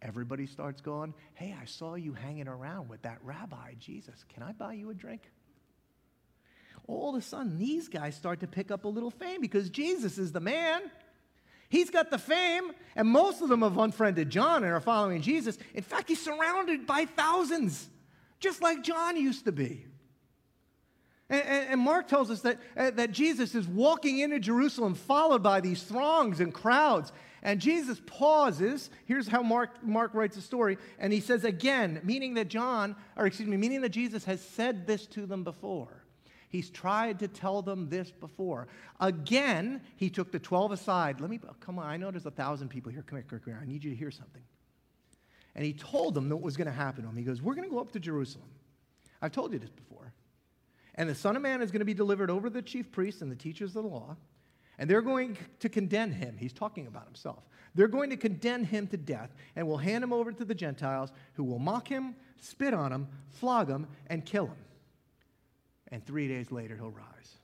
[0.00, 4.24] Everybody starts going, Hey, I saw you hanging around with that rabbi, Jesus.
[4.32, 5.22] Can I buy you a drink?
[6.86, 10.18] All of a sudden these guys start to pick up a little fame because Jesus
[10.18, 10.82] is the man.
[11.68, 15.56] He's got the fame, and most of them have unfriended John and are following Jesus.
[15.72, 17.88] In fact, he's surrounded by thousands,
[18.40, 19.86] just like John used to be.
[21.30, 25.80] And, Mark tells us that, uh, that Jesus is walking into Jerusalem, followed by these
[25.84, 27.12] throngs and crowds.
[27.42, 28.90] And Jesus pauses.
[29.04, 30.76] Here's how Mark, Mark writes the story.
[30.98, 34.88] And he says again, meaning that John, or excuse me, meaning that Jesus has said
[34.88, 35.99] this to them before.
[36.50, 38.66] He's tried to tell them this before.
[38.98, 41.20] Again, he took the 12 aside.
[41.20, 43.02] Let me, oh, come on, I know there's a thousand people here.
[43.02, 43.60] Come here, come here.
[43.62, 44.42] I need you to hear something.
[45.54, 47.16] And he told them what was going to happen to him.
[47.16, 48.48] He goes, We're going to go up to Jerusalem.
[49.22, 50.12] I've told you this before.
[50.96, 53.22] And the Son of Man is going to be delivered over to the chief priests
[53.22, 54.16] and the teachers of the law.
[54.76, 56.36] And they're going to condemn him.
[56.36, 57.44] He's talking about himself.
[57.76, 61.12] They're going to condemn him to death and will hand him over to the Gentiles
[61.34, 64.56] who will mock him, spit on him, flog him, and kill him.
[65.90, 67.36] And three days later, he'll rise.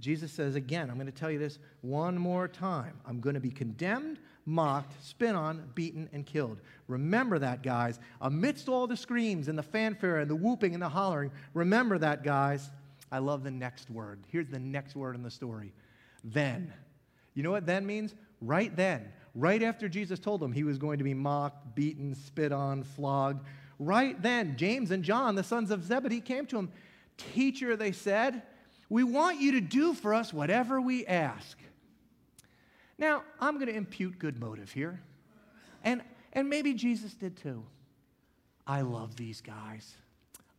[0.00, 2.98] Jesus says again, I'm going to tell you this one more time.
[3.06, 6.58] I'm going to be condemned, mocked, spit on, beaten, and killed.
[6.88, 8.00] Remember that, guys.
[8.20, 12.24] Amidst all the screams and the fanfare and the whooping and the hollering, remember that,
[12.24, 12.70] guys.
[13.12, 14.20] I love the next word.
[14.28, 15.72] Here's the next word in the story.
[16.24, 16.72] Then.
[17.34, 18.14] You know what then means?
[18.40, 19.12] Right then.
[19.34, 23.44] Right after Jesus told them he was going to be mocked, beaten, spit on, flogged.
[23.78, 26.72] Right then, James and John, the sons of Zebedee, came to him.
[27.34, 28.42] Teacher, they said,
[28.88, 31.58] we want you to do for us whatever we ask.
[32.98, 35.00] Now, I'm going to impute good motive here.
[35.84, 36.02] And,
[36.32, 37.64] and maybe Jesus did too.
[38.66, 39.94] I love these guys.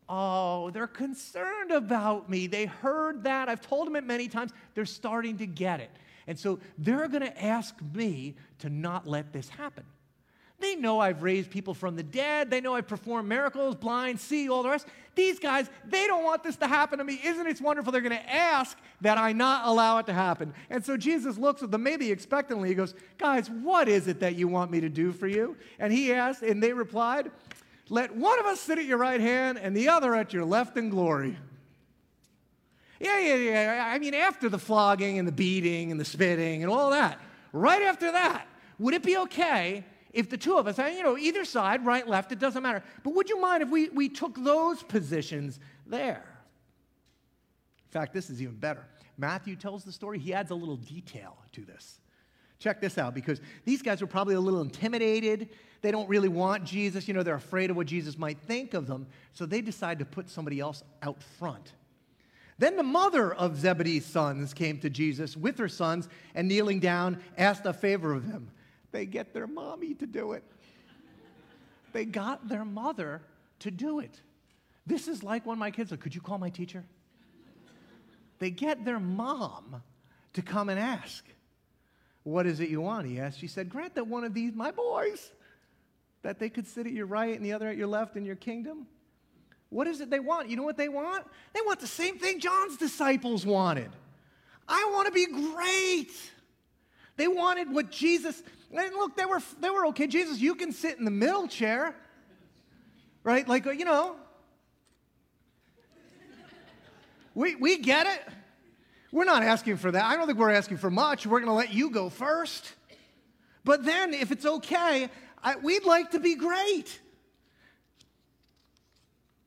[0.10, 2.48] Oh, they're concerned about me.
[2.48, 3.48] They heard that.
[3.48, 4.52] I've told them it many times.
[4.74, 5.92] They're starting to get it.
[6.28, 9.86] And so they're going to ask me to not let this happen.
[10.62, 12.52] They know I've raised people from the dead.
[12.52, 14.86] They know I've performed miracles, blind, see, all the rest.
[15.16, 17.20] These guys, they don't want this to happen to me.
[17.24, 17.92] Isn't it wonderful?
[17.92, 20.54] They're going to ask that I not allow it to happen.
[20.70, 22.70] And so Jesus looks at them, maybe expectantly.
[22.70, 25.58] He goes, Guys, what is it that you want me to do for you?
[25.80, 27.32] And he asked, and they replied,
[27.90, 30.78] Let one of us sit at your right hand and the other at your left
[30.78, 31.38] in glory.
[33.00, 33.92] Yeah, yeah, yeah.
[33.92, 37.20] I mean, after the flogging and the beating and the spitting and all that,
[37.52, 38.48] right after that,
[38.78, 42.32] would it be okay if the two of us, you know, either side, right, left,
[42.32, 42.84] it doesn't matter.
[43.04, 46.26] But would you mind if we, we took those positions there?
[47.86, 48.86] In fact, this is even better.
[49.18, 52.00] Matthew tells the story, he adds a little detail to this.
[52.60, 55.50] Check this out because these guys were probably a little intimidated.
[55.82, 57.08] They don't really want Jesus.
[57.08, 59.08] You know, they're afraid of what Jesus might think of them.
[59.34, 61.74] So they decide to put somebody else out front.
[62.60, 67.22] Then the mother of Zebedee's sons came to Jesus with her sons and kneeling down
[67.36, 68.52] asked a favor of him.
[68.92, 70.44] They get their mommy to do it.
[71.94, 73.22] They got their mother
[73.60, 74.20] to do it.
[74.88, 76.84] This is like when my kids said, Could you call my teacher?
[78.40, 79.84] They get their mom
[80.34, 81.24] to come and ask,
[82.24, 83.08] What is it you want?
[83.08, 83.40] He asked.
[83.40, 85.32] She said, Grant that one of these, my boys,
[86.24, 88.36] that they could sit at your right and the other at your left in your
[88.36, 88.88] kingdom.
[89.70, 90.50] What is it they want?
[90.50, 91.26] You know what they want?
[91.54, 93.90] They want the same thing John's disciples wanted.
[94.68, 96.12] I want to be great.
[97.16, 100.08] They wanted what Jesus, and look, they were, they were okay.
[100.08, 101.96] Jesus, you can sit in the middle chair,
[103.24, 103.48] right?
[103.48, 104.16] Like, you know,
[107.36, 108.22] we, we get it.
[109.12, 110.06] We're not asking for that.
[110.06, 111.26] I don't think we're asking for much.
[111.26, 112.74] We're going to let you go first.
[113.64, 115.10] But then, if it's okay,
[115.44, 117.00] I, we'd like to be great.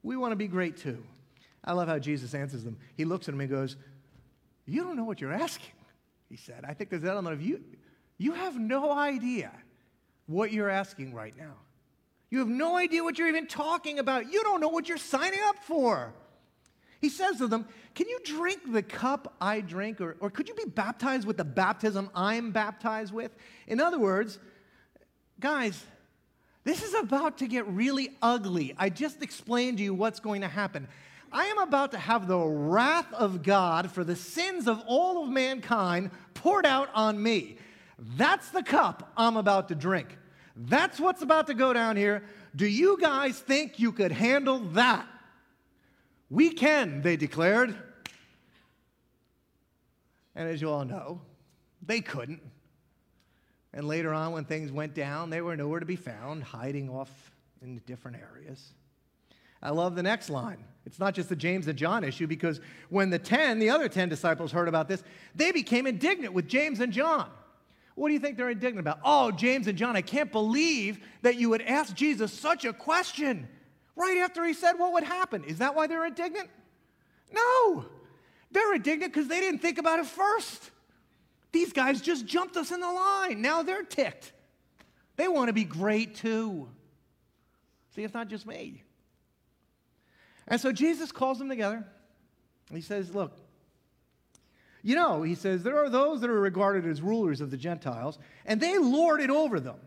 [0.02, 1.02] We want to be great too.
[1.64, 2.76] I love how Jesus answers them.
[2.94, 3.76] He looks at them and goes,
[4.66, 5.72] You don't know what you're asking
[6.34, 6.64] he said.
[6.66, 7.62] I think there's that element of you.
[8.24, 9.52] You have no idea
[10.24, 11.56] what you're asking right now.
[12.30, 14.32] You have no idea what you're even talking about.
[14.32, 16.14] You don't know what you're signing up for.
[17.02, 20.54] He says to them, Can you drink the cup I drink, or, or could you
[20.54, 23.30] be baptized with the baptism I'm baptized with?
[23.66, 24.38] In other words,
[25.38, 25.84] guys,
[26.64, 28.74] this is about to get really ugly.
[28.78, 30.88] I just explained to you what's going to happen.
[31.30, 35.28] I am about to have the wrath of God for the sins of all of
[35.28, 37.58] mankind poured out on me.
[37.98, 40.16] That's the cup I'm about to drink.
[40.56, 42.22] That's what's about to go down here.
[42.54, 45.06] Do you guys think you could handle that?
[46.30, 47.74] We can, they declared.
[50.34, 51.20] And as you all know,
[51.82, 52.42] they couldn't.
[53.72, 57.32] And later on, when things went down, they were nowhere to be found, hiding off
[57.60, 58.72] in different areas.
[59.60, 60.64] I love the next line.
[60.86, 64.08] It's not just the James and John issue because when the 10, the other 10
[64.08, 65.02] disciples heard about this,
[65.34, 67.28] they became indignant with James and John.
[67.94, 69.00] What do you think they're indignant about?
[69.04, 73.48] Oh, James and John, I can't believe that you would ask Jesus such a question
[73.94, 75.44] right after he said what would happen.
[75.44, 76.50] Is that why they're indignant?
[77.32, 77.86] No.
[78.50, 80.70] They're indignant because they didn't think about it first.
[81.52, 83.40] These guys just jumped us in the line.
[83.40, 84.32] Now they're ticked.
[85.16, 86.68] They want to be great too.
[87.94, 88.82] See, it's not just me.
[90.48, 91.84] And so Jesus calls them together.
[92.68, 93.36] And he says, Look,
[94.84, 98.18] you know, he says, there are those that are regarded as rulers of the Gentiles,
[98.44, 99.78] and they lord it over them.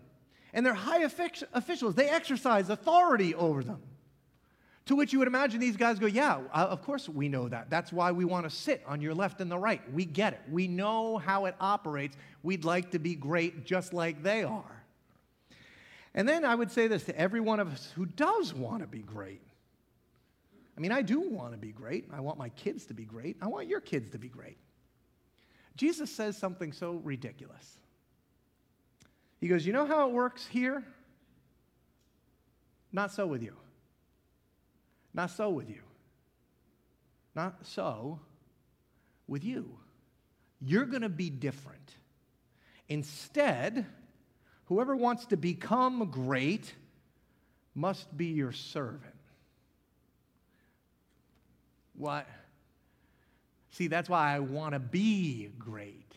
[0.54, 3.82] And they're high officials, they exercise authority over them.
[4.88, 7.70] To which you would imagine these guys go, Yeah, uh, of course we know that.
[7.70, 9.82] That's why we want to sit on your left and the right.
[9.94, 10.42] We get it.
[10.50, 12.16] We know how it operates.
[12.42, 14.84] We'd like to be great just like they are.
[16.16, 18.88] And then I would say this to every one of us who does want to
[18.88, 19.42] be great
[20.78, 22.06] I mean, I do want to be great.
[22.14, 23.36] I want my kids to be great.
[23.42, 24.58] I want your kids to be great.
[25.78, 27.78] Jesus says something so ridiculous.
[29.40, 30.84] He goes, You know how it works here?
[32.92, 33.56] Not so with you.
[35.14, 35.82] Not so with you.
[37.36, 38.20] Not so
[39.28, 39.78] with you.
[40.60, 41.94] You're going to be different.
[42.90, 43.86] Instead,
[44.66, 46.74] whoever wants to become great
[47.76, 49.14] must be your servant.
[51.94, 52.28] What?
[53.78, 56.16] See, that's why I want to be great.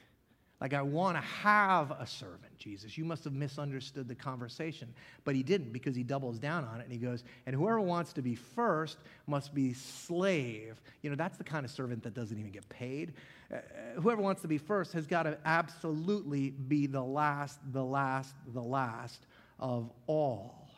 [0.62, 2.96] Like, I want to have a servant, Jesus.
[2.96, 4.88] You must have misunderstood the conversation.
[5.24, 8.14] But he didn't because he doubles down on it and he goes, and whoever wants
[8.14, 8.96] to be first
[9.26, 10.80] must be slave.
[11.02, 13.12] You know, that's the kind of servant that doesn't even get paid.
[13.52, 13.58] Uh,
[14.00, 18.62] whoever wants to be first has got to absolutely be the last, the last, the
[18.62, 19.26] last
[19.58, 20.69] of all.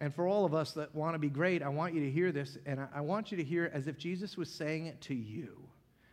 [0.00, 2.32] And for all of us that want to be great, I want you to hear
[2.32, 5.14] this, and I want you to hear it as if Jesus was saying it to
[5.14, 5.58] you.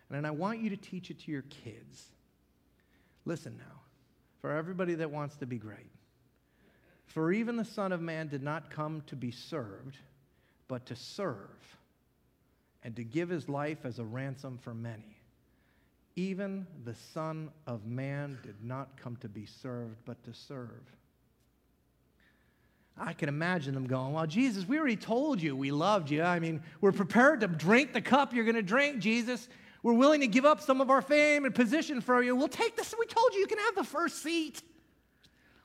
[0.09, 2.05] And I want you to teach it to your kids.
[3.25, 3.81] Listen now,
[4.41, 5.91] for everybody that wants to be great.
[7.05, 9.97] For even the Son of Man did not come to be served,
[10.67, 11.77] but to serve,
[12.83, 15.17] and to give his life as a ransom for many.
[16.15, 20.83] Even the Son of Man did not come to be served, but to serve.
[22.99, 26.23] I can imagine them going, Well, Jesus, we already told you we loved you.
[26.23, 29.47] I mean, we're prepared to drink the cup you're going to drink, Jesus.
[29.83, 32.35] We're willing to give up some of our fame and position for you.
[32.35, 32.93] We'll take this.
[32.97, 34.61] We told you you can have the first seat.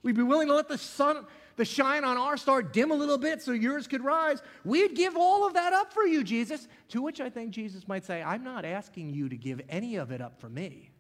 [0.03, 1.25] We'd be willing to let the sun,
[1.57, 4.43] the shine on our star dim a little bit so yours could rise.
[4.65, 6.69] We'd give all of that up for you, Jesus.
[6.89, 10.11] To which I think Jesus might say, I'm not asking you to give any of
[10.11, 10.91] it up for me.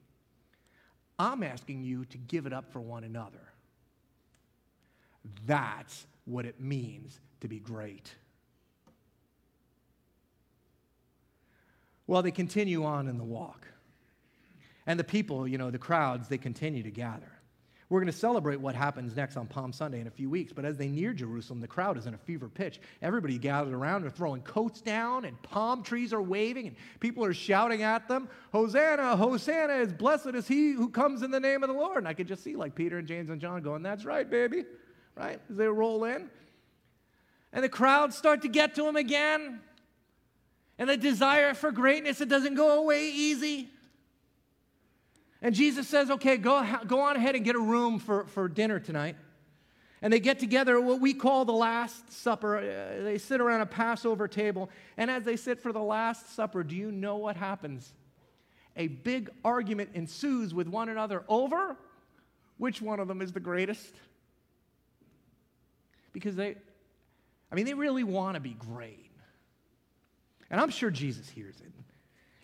[1.19, 3.53] I'm asking you to give it up for one another.
[5.47, 8.15] That's what it means to be great.
[12.07, 13.67] Well, they continue on in the walk.
[14.87, 17.31] And the people, you know, the crowds, they continue to gather.
[17.89, 20.65] We're going to celebrate what happens next on Palm Sunday in a few weeks, but
[20.65, 22.81] as they near Jerusalem, the crowd is in a fever pitch.
[23.03, 27.35] Everybody gathered around, they're throwing coats down, and palm trees are waving, and people are
[27.35, 31.69] shouting at them, Hosanna, Hosanna, as blessed is he who comes in the name of
[31.69, 31.99] the Lord.
[31.99, 34.65] And I could just see like Peter and James and John going, That's right, baby,
[35.17, 35.41] right?
[35.49, 36.29] They roll in.
[37.53, 39.61] And the crowds start to get to him again
[40.79, 43.69] and the desire for greatness, it doesn't go away easy.
[45.41, 48.81] And Jesus says, okay, go, go on ahead and get a room for, for dinner
[48.81, 49.17] tonight.
[50.01, 52.59] And they get together what we call the Last Supper.
[52.59, 54.71] Uh, they sit around a Passover table.
[54.97, 57.93] And as they sit for the Last Supper, do you know what happens?
[58.77, 61.77] A big argument ensues with one another over
[62.59, 63.95] which one of them is the greatest.
[66.13, 66.57] Because they,
[67.51, 69.11] I mean, they really want to be great.
[70.51, 71.73] And I'm sure Jesus hears it.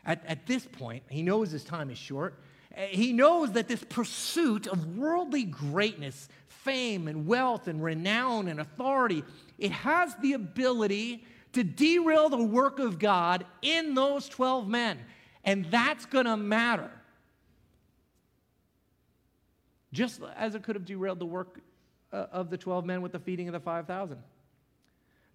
[0.05, 2.41] At, at this point, he knows his time is short.
[2.75, 8.61] Uh, he knows that this pursuit of worldly greatness, fame and wealth and renown and
[8.61, 9.23] authority,
[9.59, 14.99] it has the ability to derail the work of God in those 12 men.
[15.45, 16.91] And that's going to matter.
[19.93, 21.61] Just as it could have derailed the work
[22.13, 24.19] uh, of the 12 men with the feeding of the 5,000.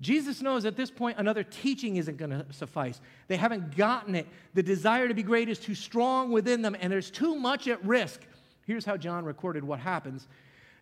[0.01, 2.99] Jesus knows at this point another teaching isn't going to suffice.
[3.27, 4.27] They haven't gotten it.
[4.53, 7.83] The desire to be great is too strong within them, and there's too much at
[7.85, 8.21] risk.
[8.65, 10.27] Here's how John recorded what happens.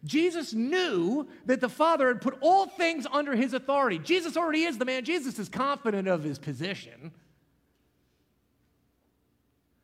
[0.03, 3.99] Jesus knew that the Father had put all things under his authority.
[3.99, 5.05] Jesus already is the man.
[5.05, 7.11] Jesus is confident of his position.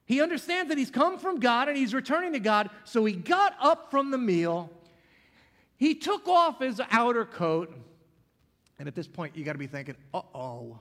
[0.05, 2.69] He understands that he's come from God and he's returning to God.
[2.85, 4.71] So he got up from the meal.
[5.78, 7.73] He took off his outer coat
[8.80, 10.80] and at this point, you got to be thinking, uh oh,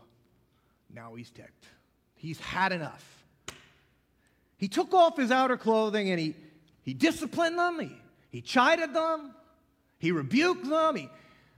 [0.93, 1.67] now he's ticked.
[2.15, 3.25] He's had enough.
[4.59, 6.35] He took off his outer clothing and he,
[6.83, 7.93] he disciplined them, he,
[8.31, 9.35] he chided them,
[9.99, 11.11] he rebuked them, he,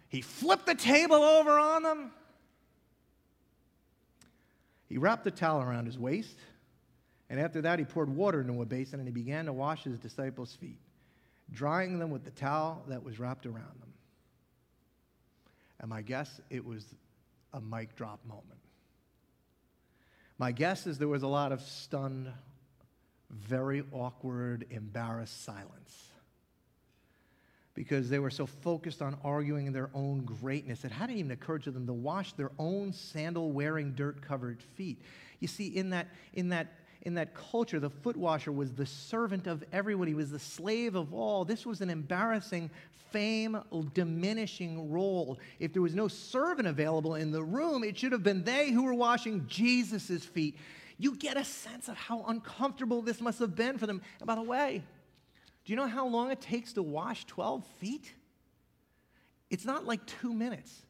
[0.09, 2.11] he flipped the table over on them.
[4.89, 6.37] He wrapped a towel around his waist,
[7.29, 9.99] and after that, he poured water into a basin and he began to wash his
[9.99, 10.79] disciples' feet,
[11.53, 13.93] drying them with the towel that was wrapped around them.
[15.81, 16.85] And my guess, it was
[17.53, 18.61] a mic drop moment.
[20.39, 22.31] My guess is there was a lot of stunned,
[23.31, 26.09] very awkward, embarrassed silence.
[27.75, 31.71] Because they were so focused on arguing their own greatness, it hadn't even occurred to
[31.71, 35.01] them to wash their own sandal wearing, dirt covered feet.
[35.39, 36.73] You see, in that, in that
[37.09, 40.95] in that culture, the foot washer was the servant of everyone, he was the slave
[40.95, 41.45] of all.
[41.45, 42.71] This was an embarrassing,
[43.11, 43.59] fame
[43.95, 45.39] diminishing role.
[45.59, 48.85] If there was no servant available in the room, it should have been they who
[48.85, 50.57] were washing Jesus' feet.
[50.99, 54.03] you get a sense of how uncomfortable this must have been for them.
[54.21, 54.83] And by the way,
[55.65, 58.13] do you know how long it takes to wash 12 feet?
[59.49, 60.83] It's not like two minutes.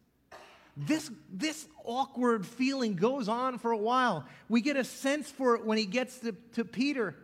[0.80, 4.24] This, this awkward feeling goes on for a while.
[4.48, 7.16] We get a sense for it when he gets to, to Peter.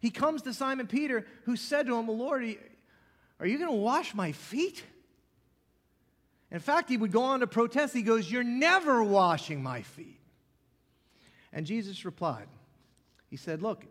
[0.00, 2.44] He comes to Simon Peter, who said to him, Lord,
[3.40, 4.84] are you going to wash my feet?
[6.52, 7.92] In fact, he would go on to protest.
[7.92, 10.20] He goes, You're never washing my feet.
[11.52, 12.46] And Jesus replied,
[13.30, 13.84] He said, Look,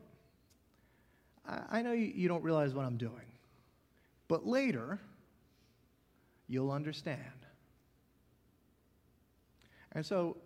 [1.46, 3.28] I know you don't realize what I'm doing,
[4.30, 5.02] but later
[6.48, 7.20] you'll understand.
[9.96, 10.38] And so,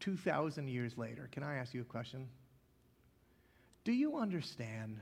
[0.00, 2.28] 2,000 years later, can I ask you a question?
[3.84, 4.98] Do you understand?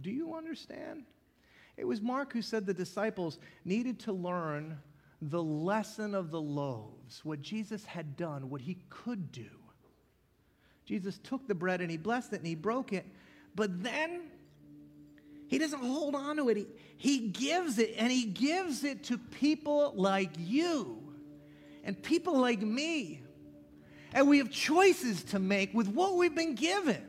[0.00, 1.04] Do you understand?
[1.76, 4.78] It was Mark who said the disciples needed to learn
[5.20, 9.50] the lesson of the loaves, what Jesus had done, what he could do.
[10.86, 13.04] Jesus took the bread and he blessed it and he broke it,
[13.54, 14.22] but then
[15.48, 16.56] he doesn't hold on to it.
[16.58, 21.02] He, he gives it and he gives it to people like you
[21.84, 23.22] and people like me.
[24.12, 27.02] And we have choices to make with what we've been given.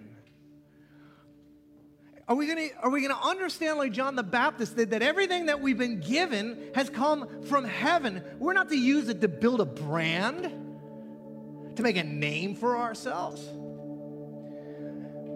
[2.29, 5.61] Are we to are we to understand like John the Baptist that, that everything that
[5.61, 8.23] we've been given has come from heaven?
[8.37, 10.43] We're not to use it to build a brand,
[11.75, 13.43] to make a name for ourselves.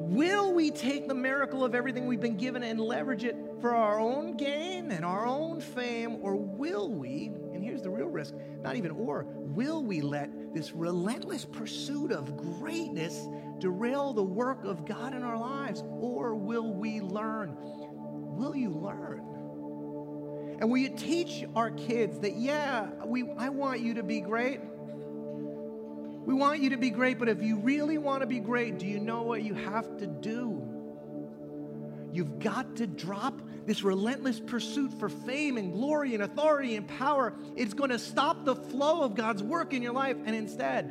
[0.05, 4.01] Will we take the miracle of everything we've been given and leverage it for our
[4.01, 8.75] own gain and our own fame, or will we, and here's the real risk, not
[8.75, 13.27] even or, will we let this relentless pursuit of greatness
[13.59, 15.85] derail the work of God in our lives?
[15.87, 17.55] Or will we learn?
[17.57, 19.19] Will you learn?
[20.59, 24.59] And will you teach our kids that, yeah, we, I want you to be great?
[26.25, 28.87] We want you to be great, but if you really want to be great, do
[28.87, 30.61] you know what you have to do?
[32.13, 37.33] You've got to drop this relentless pursuit for fame and glory and authority and power.
[37.55, 40.85] It's going to stop the flow of God's work in your life, and instead,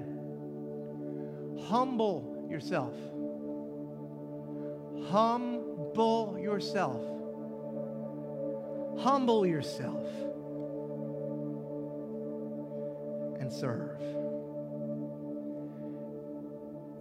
[1.67, 2.95] humble yourself.
[5.11, 7.01] Humble yourself.
[9.01, 10.07] Humble yourself
[13.41, 14.22] and serve.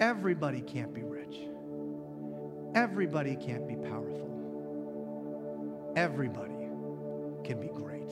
[0.01, 1.41] Everybody can't be rich.
[2.73, 4.51] Everybody can't be powerful.
[5.95, 6.55] Everybody
[7.43, 8.09] can be great.